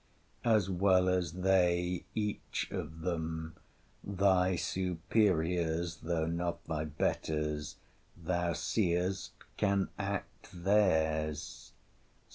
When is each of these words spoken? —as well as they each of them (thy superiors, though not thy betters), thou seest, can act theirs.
—as 0.43 0.67
well 0.67 1.07
as 1.07 1.31
they 1.31 2.05
each 2.15 2.67
of 2.71 3.01
them 3.01 3.55
(thy 4.03 4.55
superiors, 4.55 5.97
though 5.97 6.25
not 6.25 6.63
thy 6.65 6.83
betters), 6.83 7.75
thou 8.17 8.51
seest, 8.51 9.31
can 9.57 9.89
act 9.99 10.49
theirs. 10.51 11.73